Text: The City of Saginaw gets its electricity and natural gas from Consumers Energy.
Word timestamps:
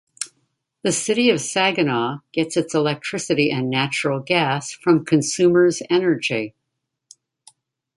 The 0.81 0.91
City 0.91 1.29
of 1.29 1.39
Saginaw 1.39 2.21
gets 2.31 2.57
its 2.57 2.73
electricity 2.73 3.51
and 3.51 3.69
natural 3.69 4.19
gas 4.19 4.71
from 4.71 5.05
Consumers 5.05 5.83
Energy. 5.91 6.55